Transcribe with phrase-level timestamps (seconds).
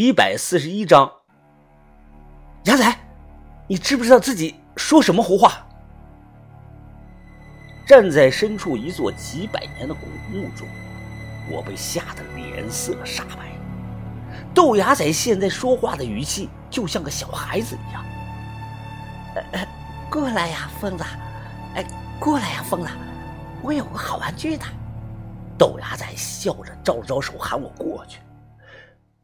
[0.00, 1.10] 一百四十一章。
[2.66, 2.96] 牙仔，
[3.66, 5.66] 你知不知道自己说什么胡话？
[7.84, 10.68] 站在深处一座几百年的古墓中，
[11.50, 13.50] 我被吓得脸色煞白。
[14.54, 18.04] 豆芽仔现在说话的语气就像个小孩子一样。
[20.08, 21.02] 过来呀，疯子！
[21.74, 21.84] 哎，
[22.20, 22.88] 过来呀，疯子！
[23.62, 24.64] 我有个好玩具呢。
[25.58, 28.20] 豆芽仔笑着招了招手，喊我过去。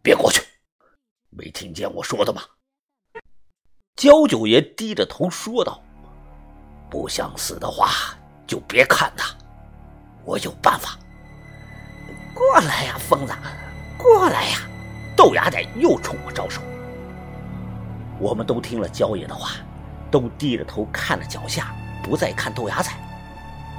[0.02, 0.42] 别过去！
[1.36, 2.42] 没听见我说的吗？
[3.96, 5.82] 焦九爷低着头说道
[6.88, 7.90] ：“不想死的话，
[8.46, 9.34] 就别看他。
[10.24, 10.96] 我有办法。
[12.34, 13.32] 过来呀，疯子！
[13.98, 14.58] 过来呀！”
[15.16, 16.60] 豆芽仔又冲我招手。
[18.20, 19.52] 我们都听了焦爷的话，
[20.12, 22.92] 都低着头看着脚下，不再看豆芽仔。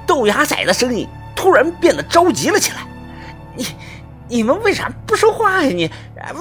[0.06, 2.86] 豆芽仔的声音突然变得着急了起来
[3.56, 3.66] ：“你……”
[4.28, 5.70] 你们为啥不说话呀？
[5.70, 5.90] 你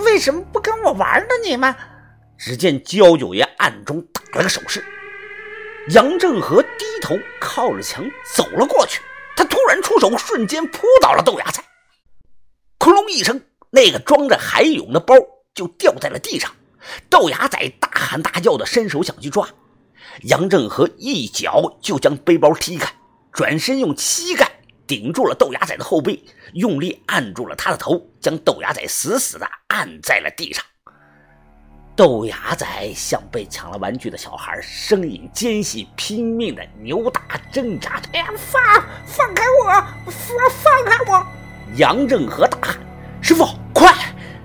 [0.04, 1.30] 为什么不跟我玩呢？
[1.44, 1.74] 你们？
[2.38, 4.84] 只见焦九爷暗中打了个手势，
[5.90, 9.02] 杨正和低头靠着墙走了过去。
[9.38, 11.64] 他突然出手，瞬间扑倒了豆芽菜，
[12.80, 15.16] 哐隆一声，那个装着海勇的包
[15.54, 16.52] 就掉在了地上。
[17.10, 19.48] 豆芽仔大喊大叫的伸手想去抓，
[20.24, 22.94] 杨正和一脚就将背包踢开，
[23.32, 24.55] 转身用膝盖。
[24.88, 30.64] 顶住了豆芽仔的后背，用力按住了他的头，将豆芽仔死死的按在了地上。
[31.96, 38.02] 豆芽仔像被抢了玩具的小孩，声音尖细，拼命的扭打挣扎。
[38.12, 38.62] 哎呀，放
[39.06, 39.72] 放开我，
[40.06, 41.26] 放放开我！
[41.78, 42.78] 杨正和大喊
[43.22, 43.94] ：“师傅，快！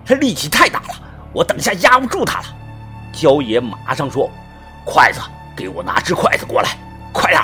[0.07, 1.03] 他力气太大了，
[1.33, 2.47] 我等下压不住他了。”
[3.13, 4.31] 焦爷马上说
[4.87, 5.21] ：“筷子，
[5.57, 6.79] 给我拿只筷子过来，
[7.13, 7.43] 快点！”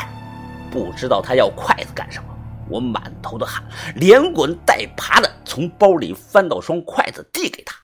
[0.70, 2.25] 不知道他要筷子干什么。
[2.68, 3.62] 我满头的汗，
[3.94, 7.76] 连滚带爬的从包里翻到双筷子，递给他。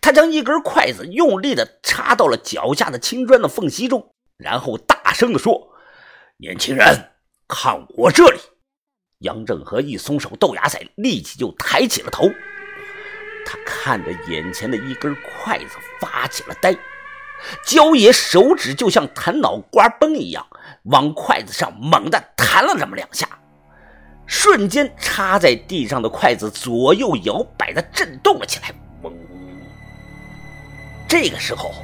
[0.00, 5.72] 他将一根筷子用力的插到了脚下的青砖的缝隙中，然后大声的说
[6.38, 7.10] ：“年轻人，
[7.46, 8.40] 看我这里！”
[9.20, 12.28] 杨正和一松手，豆芽仔立即就抬起了头。
[13.44, 16.74] 他看着眼前的一根筷子，发起了呆。
[17.64, 20.46] 焦爷手指就像弹脑瓜崩一样，
[20.84, 23.39] 往筷子上猛地弹了那么两下。
[24.32, 28.72] 瞬间，插在地上的筷子左右摇摆的震动了起来。
[29.02, 29.12] 嗡！
[31.08, 31.74] 这个时候，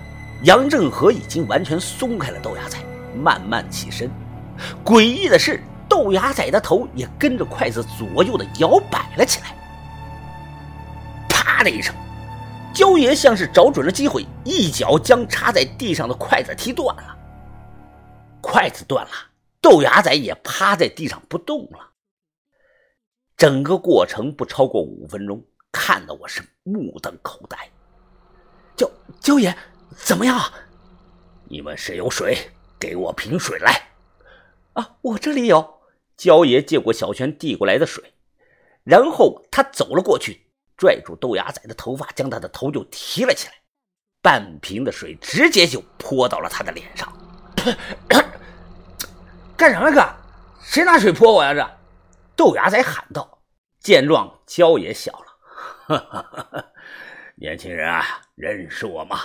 [0.44, 2.78] 杨正和已经完全松开了豆芽仔，
[3.20, 4.08] 慢慢起身。
[4.84, 9.52] 诡异的是，豆芽仔的头也跟着筷子左右的摇摆了起来。
[11.28, 11.92] 啪的一声，
[12.72, 17.16] 焦爷像是找准了机会，一脚将插在地上的筷子踢断了。
[18.40, 19.10] 筷子断了，
[19.60, 21.90] 豆芽仔也趴在地上不动了。
[23.36, 27.70] 整个过程不超过五分钟，看得我是目瞪口呆。
[28.74, 29.54] 焦焦爷，
[29.94, 30.40] 怎么样？
[31.44, 32.38] 你们谁有水？
[32.78, 33.88] 给我瓶水来！
[34.72, 35.80] 啊，我这里有。
[36.16, 38.14] 焦爷接过小泉递过来的水，
[38.84, 40.46] 然后他走了过去，
[40.78, 43.52] 拽住豆芽仔的头发，将他的头就提了起来，
[44.22, 47.12] 半瓶的水直接就泼到了他的脸上。
[49.58, 50.06] 干什么，哥？
[50.62, 51.52] 谁拿水泼我呀？
[51.52, 51.75] 这？
[52.36, 53.42] 豆芽仔喊道
[53.80, 55.26] ：“见状，焦爷笑了，
[55.86, 56.72] 哈哈，
[57.36, 58.04] 年轻人啊，
[58.34, 59.18] 认识我吗？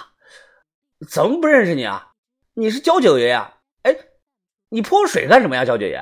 [1.10, 2.14] 怎么不认识你啊？
[2.54, 3.58] 你是焦九爷呀？
[3.84, 3.94] 哎，
[4.70, 5.98] 你泼水干什么呀，焦九爷？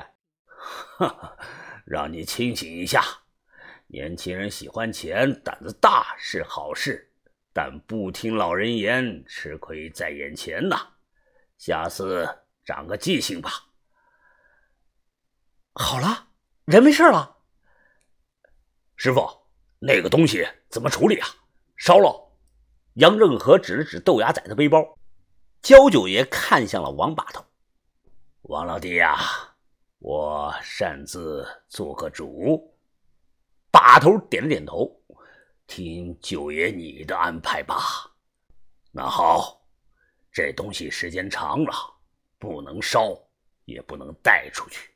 [0.97, 1.38] 哈哈，
[1.86, 3.03] 让你清醒一下。
[3.88, 7.12] 年轻人喜欢钱，胆子大是好事，
[7.52, 10.94] 但不听老人言，吃亏在眼前呐。
[11.58, 12.30] 下次
[12.64, 13.52] 长个记性吧。
[15.74, 16.28] 好了。”
[16.69, 17.35] 人没事了，
[18.96, 19.28] 师傅，
[19.80, 21.28] 那个东西怎么处理啊？
[21.78, 22.31] 烧了。
[22.94, 24.85] 杨正和指了指豆芽仔的背包，
[25.63, 27.44] 焦九爷看向了王把头。
[28.44, 29.18] 王老弟呀，
[29.97, 32.72] 我擅自做个主。
[33.72, 34.96] 把头点了点头，
[35.66, 37.79] 听九爷你的安排吧。
[38.91, 39.59] 那好，
[40.32, 41.73] 这东西时间长了，
[42.38, 43.20] 不能烧，
[43.66, 44.91] 也不能带出去。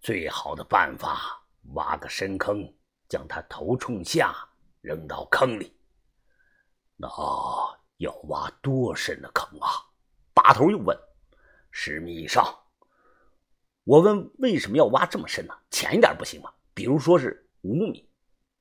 [0.00, 1.44] 最好的办法，
[1.74, 2.66] 挖个深坑，
[3.06, 4.34] 将他头冲下，
[4.80, 5.76] 扔到坑里。
[6.96, 7.06] 那
[7.98, 9.68] 要挖多深的坑啊？
[10.32, 10.98] 把头又问。
[11.70, 12.44] 十米以上。
[13.84, 15.54] 我问为什么要挖这么深呢？
[15.70, 16.50] 浅一点不行吗？
[16.72, 18.08] 比如说是五米。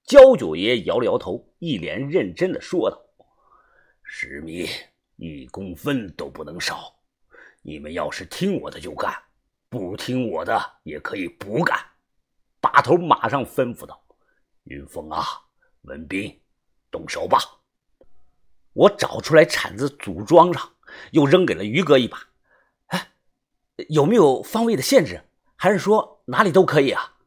[0.03, 2.99] 焦九爷摇了摇头，一脸认真的说道
[4.03, 4.67] ：“十米，
[5.15, 6.95] 一公分都不能少。
[7.61, 9.13] 你们要是听我的就干。”
[9.69, 11.77] 不听我的也可以不干，
[12.59, 14.03] 把头马上吩咐道
[14.65, 15.23] ：“云峰啊，
[15.81, 16.41] 文斌，
[16.89, 17.39] 动手吧。”
[18.73, 20.75] 我找出来铲子组装上，
[21.11, 22.29] 又扔给了于哥一把。
[22.87, 23.11] 哎，
[23.89, 25.21] 有没有方位的限制？
[25.55, 27.17] 还是说哪里都可以啊？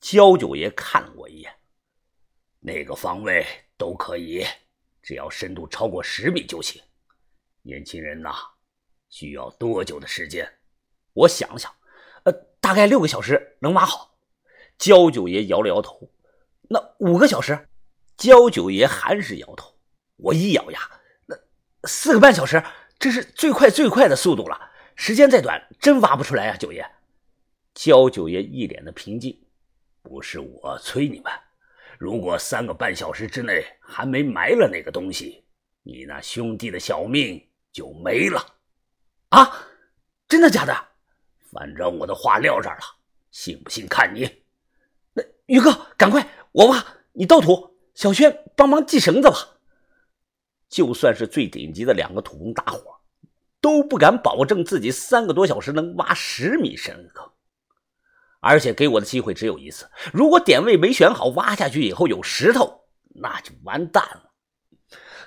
[0.00, 1.54] 焦九爷看了我一眼，
[2.60, 3.46] 那个方位
[3.76, 4.44] 都可以，
[5.02, 6.82] 只要深度超过十米就行。
[7.62, 8.32] 年轻人呐，
[9.10, 10.57] 需要多久的时间？
[11.18, 11.72] 我想了想，
[12.24, 14.16] 呃，大概六个小时能挖好。
[14.78, 16.08] 焦九爷摇了摇头。
[16.68, 17.68] 那五个小时？
[18.16, 19.74] 焦九爷还是摇头。
[20.16, 20.78] 我一咬牙，
[21.26, 21.36] 那
[21.88, 22.62] 四个半小时，
[23.00, 24.70] 这是最快最快的速度了。
[24.94, 26.88] 时间再短，真挖不出来啊，九爷。
[27.74, 29.36] 焦九爷一脸的平静。
[30.02, 31.32] 不是我催你们，
[31.98, 35.44] 如果三个半小时之内还没埋了那个东西，
[35.82, 38.54] 你那兄弟的小命就没了。
[39.30, 39.66] 啊，
[40.28, 40.72] 真的假的？
[41.52, 42.82] 反正我的话撂这儿了，
[43.30, 44.30] 信不信看你。
[45.14, 49.36] 那于哥，赶快我挖，你倒土，小轩帮忙系绳子吧。
[50.68, 53.00] 就算是最顶级的两个土工大伙，
[53.60, 57.26] 都不敢保证自己三个多小时能挖十米深坑。
[58.40, 62.84] 而且给我的机会只有一次，如果点位没选好，挖下去以后有石头，
[63.14, 64.30] 那就完蛋了。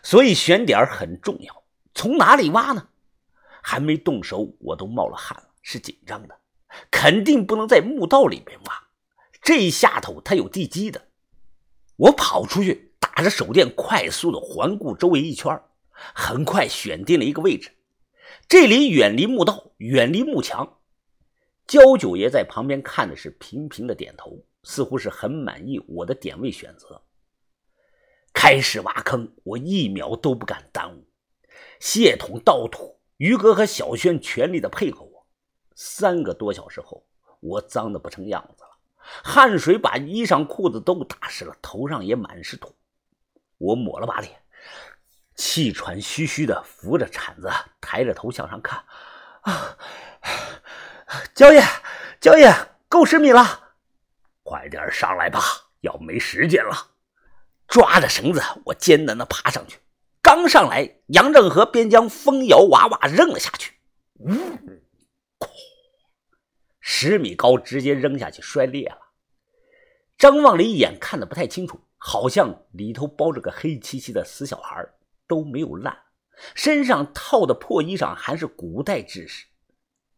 [0.04, 1.64] 所以选点很重要。
[1.94, 2.88] 从哪里挖呢？
[3.62, 6.38] 还没动手，我都冒了汗了，是紧张的。
[6.90, 8.88] 肯定不能在墓道里面挖，
[9.42, 11.10] 这下头它有地基的。
[11.98, 15.62] 我跑出去，打着手电，快速的环顾周围一圈，
[15.92, 17.72] 很快选定了一个位置。
[18.48, 20.78] 这里远离墓道，远离墓墙。
[21.68, 27.04] 焦九爷在旁边看的是频频的点头，似乎是很满意我的点位选择。
[28.34, 31.06] 开始挖坑，我一秒都不敢耽误，
[31.82, 35.11] 卸土倒土，于哥和小轩全力的配合。
[35.84, 37.04] 三个多小时后，
[37.40, 38.70] 我脏的不成样子了，
[39.24, 42.72] 汗水把衣裳裤子都打湿了，头上也满是土。
[43.58, 44.32] 我抹了把脸，
[45.36, 47.50] 气喘吁吁的扶着铲子，
[47.82, 48.84] 抬着头向上看，
[49.42, 49.76] 啊。
[51.34, 51.64] 焦爷，
[52.20, 52.54] 焦爷，
[52.88, 53.74] 够十米了，
[54.44, 55.42] 快点上来吧，
[55.80, 56.92] 要没时间了。
[57.68, 59.80] 抓着绳子，我艰难的爬上去。
[60.22, 63.74] 刚上来，杨正和便将风摇娃娃扔了下去，
[64.20, 64.30] 呜，
[67.04, 69.00] 十米高，直接扔下去，摔裂了。
[70.20, 74.88] 张望了一眼，看的不太清楚，好像里头包着个黑漆漆的死小孩，
[75.28, 75.98] 都没有烂，
[76.54, 79.48] 身上套的破衣裳还是古代制式。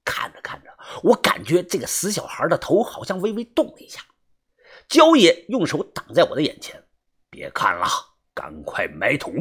[0.04, 4.02] 看着看着，我感觉这个死小孩的头好像微微动了一下。
[4.90, 6.84] 焦爷用手挡在我的眼前
[7.32, 7.88] ：“别看了，
[8.34, 9.32] 赶快埋土。”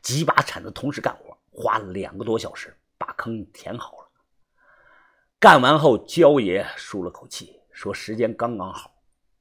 [0.00, 4.01] 几把铲子同时干活，花了两个多小时把坑填好了。
[5.42, 8.92] 干完后，焦爷舒了口气，说：“时间刚刚好。”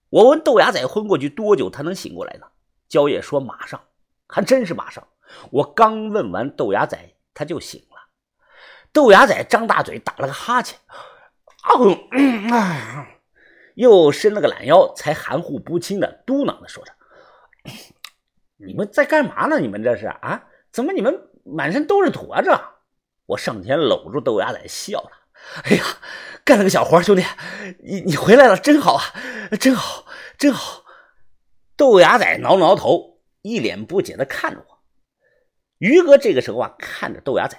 [0.09, 2.47] 我问豆芽仔昏过去多久他能醒过来呢？
[2.89, 3.79] 焦爷说：“马上。”
[4.25, 5.07] 还真是马上。
[5.51, 6.97] 我刚问完豆芽仔，
[7.35, 7.97] 他就醒了。
[8.91, 10.79] 豆芽仔张大嘴打了个哈欠，
[12.51, 13.07] 啊，
[13.75, 16.91] 又伸了个懒腰，才含糊不清的嘟囔的说着
[18.57, 19.59] ：“你们在干嘛呢？
[19.59, 20.47] 你们这是啊？
[20.71, 22.41] 怎么你们满身都是土啊？
[22.41, 22.59] 这！”
[23.27, 25.11] 我上前搂住豆芽仔笑了
[25.63, 25.83] ：“哎呀，
[26.43, 27.23] 干了个小活，兄弟，
[27.83, 29.03] 你你回来了，真好啊，
[29.59, 30.05] 真好，
[30.37, 30.83] 真好。”
[31.75, 34.79] 豆芽仔挠挠头，一脸不解的看着我。
[35.79, 37.57] 于哥这个时候啊，看着豆芽仔。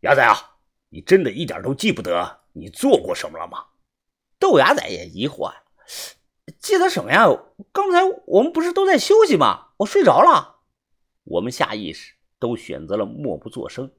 [0.00, 0.58] 牙仔啊，
[0.90, 3.64] 你真的一点都记不得你做过什么了吗？
[4.38, 5.52] 豆芽仔也疑惑，
[6.60, 7.26] 记得什么呀？
[7.72, 9.68] 刚才我们不是都在休息吗？
[9.78, 10.56] 我睡着了。
[11.24, 13.90] 我们下意识都选择了默不作声。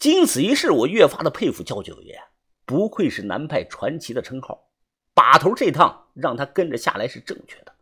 [0.00, 2.18] 经此一事，我越发的佩服焦九爷，
[2.64, 4.66] 不愧是南派传奇的称号。
[5.12, 7.74] 把头这趟让他跟着下来是正确的。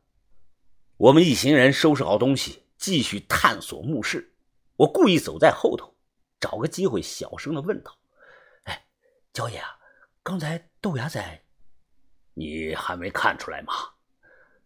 [0.97, 4.35] 我们一行人收拾好东西，继续探索墓室。
[4.75, 5.95] 我故意走在后头。
[6.41, 7.97] 找个机会，小声的问道
[8.65, 8.85] ：“哎，
[9.33, 9.79] 焦爷啊，
[10.25, 11.45] 刚才豆芽仔，
[12.35, 13.73] 你还没看出来吗？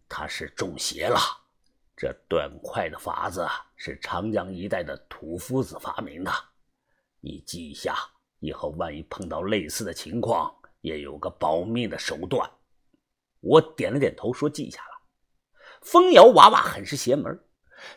[0.09, 1.19] 他是中邪了。
[1.95, 6.33] 这断块的法子是长江一带的土夫子发明的，
[7.25, 7.97] 你记一下，
[8.41, 12.51] 以后万一碰到类似的情况，也有个保命的手段。”
[13.41, 14.89] 我点了点头，说：“记下了。”
[15.83, 17.41] 风摇娃娃很是邪门，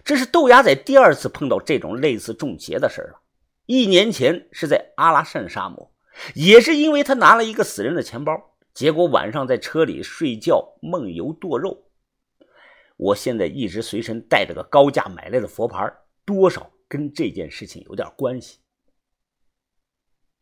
[0.04, 3.22] 这是豆芽仔第二次碰到这种类似中邪的事了。
[3.66, 5.92] 一年前是在阿拉善沙漠，
[6.36, 11.90] 也是因为他拿了一个死人的钱包，结果晚上在车里睡觉梦游剁肉。
[12.98, 15.92] 我现在一直随身带着个高价买来的佛牌，
[16.26, 18.60] 多少跟这件事情有点关系。